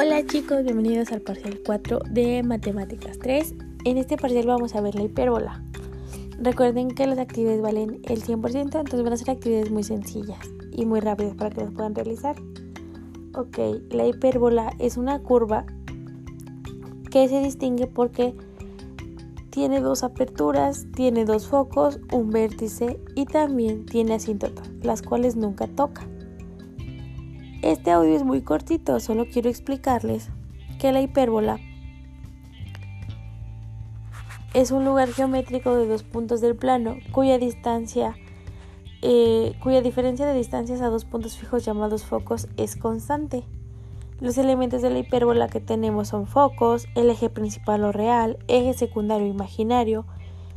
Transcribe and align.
Hola 0.00 0.24
chicos, 0.24 0.62
bienvenidos 0.62 1.10
al 1.10 1.22
parcial 1.22 1.58
4 1.66 1.98
de 2.08 2.44
Matemáticas 2.44 3.18
3. 3.18 3.52
En 3.84 3.98
este 3.98 4.16
parcial 4.16 4.46
vamos 4.46 4.76
a 4.76 4.80
ver 4.80 4.94
la 4.94 5.02
hipérbola. 5.02 5.60
Recuerden 6.38 6.92
que 6.92 7.04
las 7.08 7.18
actividades 7.18 7.60
valen 7.60 8.00
el 8.04 8.22
100%, 8.22 8.60
entonces 8.62 9.02
van 9.02 9.12
a 9.12 9.16
ser 9.16 9.30
actividades 9.30 9.72
muy 9.72 9.82
sencillas 9.82 10.38
y 10.70 10.86
muy 10.86 11.00
rápidas 11.00 11.34
para 11.34 11.50
que 11.50 11.62
las 11.62 11.72
puedan 11.72 11.96
realizar. 11.96 12.36
Ok, 13.34 13.58
la 13.90 14.06
hipérbola 14.06 14.72
es 14.78 14.98
una 14.98 15.18
curva 15.18 15.66
que 17.10 17.28
se 17.28 17.40
distingue 17.40 17.88
porque 17.88 18.36
tiene 19.50 19.80
dos 19.80 20.04
aperturas, 20.04 20.86
tiene 20.94 21.24
dos 21.24 21.48
focos, 21.48 21.98
un 22.12 22.30
vértice 22.30 23.00
y 23.16 23.26
también 23.26 23.84
tiene 23.84 24.14
asíntotas, 24.14 24.70
las 24.80 25.02
cuales 25.02 25.34
nunca 25.34 25.66
toca. 25.66 26.06
Este 27.62 27.90
audio 27.90 28.14
es 28.14 28.24
muy 28.24 28.42
cortito, 28.42 29.00
solo 29.00 29.26
quiero 29.26 29.48
explicarles 29.48 30.30
que 30.78 30.92
la 30.92 31.00
hipérbola 31.00 31.58
es 34.54 34.70
un 34.70 34.84
lugar 34.84 35.08
geométrico 35.08 35.74
de 35.74 35.88
dos 35.88 36.04
puntos 36.04 36.40
del 36.40 36.54
plano 36.54 36.96
cuya 37.12 37.38
distancia 37.38 38.14
eh, 39.02 39.54
cuya 39.62 39.80
diferencia 39.80 40.26
de 40.26 40.34
distancias 40.34 40.80
a 40.80 40.88
dos 40.88 41.04
puntos 41.04 41.36
fijos 41.36 41.64
llamados 41.64 42.04
focos 42.04 42.48
es 42.56 42.76
constante. 42.76 43.44
Los 44.20 44.38
elementos 44.38 44.82
de 44.82 44.90
la 44.90 44.98
hipérbola 44.98 45.48
que 45.48 45.60
tenemos 45.60 46.08
son 46.08 46.26
focos, 46.26 46.86
el 46.96 47.08
eje 47.10 47.30
principal 47.30 47.84
o 47.84 47.92
real, 47.92 48.38
eje 48.48 48.74
secundario 48.74 49.28
imaginario, 49.28 50.04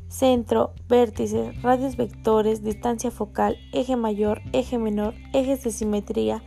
centro, 0.07 0.71
vértices, 0.89 1.61
radios 1.61 1.97
vectores, 1.97 2.63
distancia 2.63 3.11
focal, 3.11 3.57
eje 3.71 3.95
mayor, 3.95 4.41
eje 4.51 4.79
menor, 4.79 5.13
ejes 5.33 5.63
de 5.63 5.71
simetría, 5.71 6.43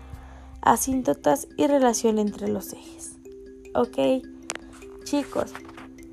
asíntotas 0.65 1.47
y 1.57 1.67
relación 1.67 2.19
entre 2.19 2.49
los 2.49 2.73
ejes. 2.73 3.17
¿Ok? 3.75 4.25
Chicos, 5.05 5.53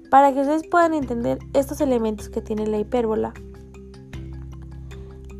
para 0.09 0.33
que 0.33 0.41
ustedes 0.41 0.67
puedan 0.67 0.93
entender 0.93 1.39
estos 1.53 1.81
elementos 1.81 2.29
que 2.29 2.41
tiene 2.41 2.67
la 2.67 2.77
hipérbola, 2.77 3.33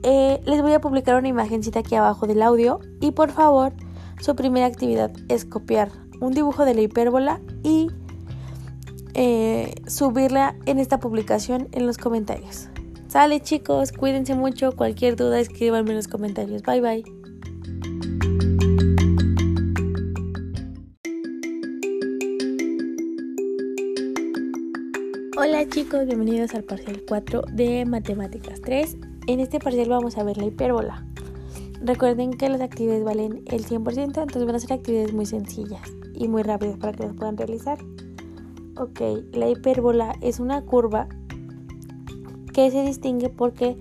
eh, 0.04 0.42
les 0.46 0.62
voy 0.62 0.74
a 0.74 0.82
publicar 0.82 1.18
una 1.18 1.28
imagencita 1.28 1.80
aquí 1.80 1.94
abajo 1.94 2.26
del 2.26 2.42
audio 2.42 2.80
y 3.00 3.12
por 3.12 3.30
favor 3.30 3.74
su 4.20 4.36
primera 4.36 4.66
actividad 4.66 5.12
es 5.30 5.46
copiar 5.46 5.92
un 6.22 6.34
dibujo 6.34 6.66
de 6.66 6.74
la 6.74 6.82
hipérbola 6.82 7.40
y 7.64 7.88
eh, 9.14 9.76
subirla 9.88 10.56
en 10.66 10.80
esta 10.80 11.00
publicación 11.00 11.68
en 11.72 11.86
los 11.86 11.98
comentarios. 11.98 12.70
Sale 13.10 13.42
chicos, 13.42 13.92
cuídense 13.92 14.36
mucho, 14.36 14.72
cualquier 14.72 15.18
duda 15.18 15.40
escríbanme 15.40 15.92
en 15.92 15.98
los 15.98 16.08
comentarios. 16.08 16.64
Bye 16.64 16.82
bye. 16.82 17.21
Hola 25.44 25.68
chicos, 25.68 26.06
bienvenidos 26.06 26.54
al 26.54 26.64
parcial 26.64 27.02
4 27.08 27.42
de 27.54 27.84
Matemáticas 27.86 28.62
3. 28.62 28.96
En 29.26 29.40
este 29.40 29.58
parcial 29.58 29.90
vamos 29.90 30.20
a 30.20 30.24
ver 30.24 30.38
la 30.38 30.46
hipérbola. 30.46 31.04
Recuerden 31.84 32.34
que 32.34 32.48
las 32.48 32.62
actividades 32.62 33.04
valen 33.04 33.42
el 33.48 33.66
100%, 33.66 34.04
entonces 34.06 34.46
van 34.46 34.54
a 34.54 34.60
ser 34.60 34.74
actividades 34.74 35.14
muy 35.14 35.26
sencillas 35.26 35.82
y 36.14 36.28
muy 36.28 36.44
rápidas 36.44 36.78
para 36.78 36.94
que 36.94 37.06
las 37.06 37.16
puedan 37.16 37.38
realizar. 37.38 37.80
Ok, 38.78 39.02
la 39.34 39.50
hipérbola 39.50 40.14
es 40.22 40.40
una 40.40 40.62
curva 40.62 41.08
que 42.54 42.70
se 42.70 42.84
distingue 42.84 43.30
porque 43.30 43.78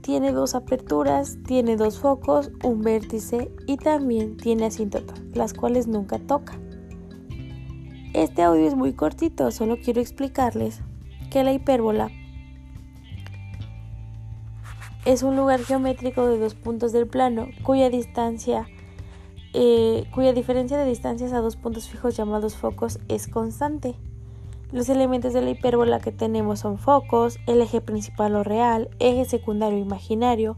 tiene 0.00 0.32
dos 0.32 0.56
aperturas, 0.56 1.38
tiene 1.46 1.76
dos 1.76 2.00
focos, 2.00 2.50
un 2.64 2.80
vértice 2.80 3.52
y 3.68 3.76
también 3.76 4.36
tiene 4.36 4.66
asíntotas, 4.66 5.22
las 5.32 5.54
cuales 5.54 5.86
nunca 5.86 6.18
toca. 6.18 6.58
Este 8.12 8.42
audio 8.42 8.66
es 8.66 8.74
muy 8.74 8.92
cortito, 8.92 9.52
solo 9.52 9.76
quiero 9.78 10.00
explicarles 10.00 10.80
que 11.30 11.44
la 11.44 11.52
hipérbola 11.52 12.10
es 15.04 15.22
un 15.22 15.36
lugar 15.36 15.60
geométrico 15.60 16.26
de 16.26 16.38
dos 16.38 16.54
puntos 16.54 16.90
del 16.92 17.06
plano 17.06 17.46
cuya 17.62 17.88
distancia 17.88 18.66
eh, 19.52 20.06
cuya 20.12 20.32
diferencia 20.32 20.76
de 20.76 20.86
distancias 20.86 21.32
a 21.32 21.40
dos 21.40 21.54
puntos 21.54 21.88
fijos 21.88 22.16
llamados 22.16 22.56
focos 22.56 22.98
es 23.08 23.28
constante. 23.28 23.94
Los 24.72 24.88
elementos 24.88 25.32
de 25.32 25.42
la 25.42 25.50
hipérbola 25.50 26.00
que 26.00 26.12
tenemos 26.12 26.60
son 26.60 26.78
focos, 26.78 27.38
el 27.46 27.60
eje 27.60 27.80
principal 27.80 28.34
o 28.36 28.44
real, 28.44 28.90
eje 29.00 29.24
secundario 29.24 29.78
imaginario, 29.78 30.56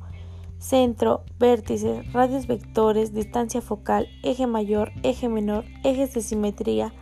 centro, 0.59 1.23
vértices, 1.39 2.11
radios 2.13 2.47
vectores, 2.47 3.15
distancia 3.15 3.63
focal, 3.63 4.09
eje 4.23 4.47
mayor, 4.47 4.93
eje 5.03 5.29
menor, 5.31 5.65
ejes 5.85 6.13
de 6.13 6.21
simetría, 6.21 6.93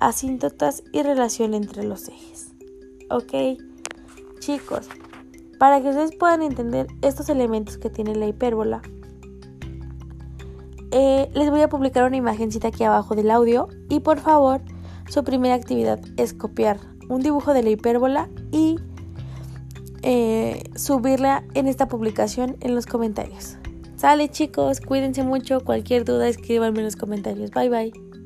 asíntotas 0.00 0.82
y 0.92 1.02
relación 1.02 1.54
entre 1.54 1.84
los 1.84 2.08
ejes. 2.08 2.52
¿Ok? 3.10 3.60
Chicos, 4.40 4.88
para 5.58 5.80
que 5.80 5.90
ustedes 5.90 6.16
puedan 6.16 6.42
entender 6.42 6.86
estos 7.02 7.28
elementos 7.28 7.76
que 7.78 7.90
tiene 7.90 8.14
la 8.14 8.26
hipérbola, 8.26 8.82
eh, 10.92 11.30
les 11.34 11.50
voy 11.50 11.60
a 11.60 11.68
publicar 11.68 12.04
una 12.04 12.16
imagencita 12.16 12.68
aquí 12.68 12.82
abajo 12.82 13.14
del 13.14 13.30
audio 13.30 13.68
y 13.88 14.00
por 14.00 14.18
favor 14.18 14.60
su 15.08 15.22
primera 15.22 15.54
actividad 15.54 16.00
es 16.16 16.34
copiar 16.34 16.80
un 17.08 17.20
dibujo 17.20 17.54
de 17.54 17.62
la 17.62 17.70
hipérbola 17.70 18.28
y 18.50 18.76
eh, 20.02 20.62
subirla 20.74 21.44
en 21.54 21.68
esta 21.68 21.86
publicación 21.88 22.56
en 22.60 22.74
los 22.74 22.86
comentarios. 22.86 23.56
Sale 23.96 24.30
chicos, 24.30 24.80
cuídense 24.80 25.22
mucho, 25.22 25.60
cualquier 25.60 26.04
duda 26.04 26.26
escríbanme 26.26 26.78
en 26.78 26.86
los 26.86 26.96
comentarios. 26.96 27.50
Bye 27.50 27.68
bye. 27.68 28.19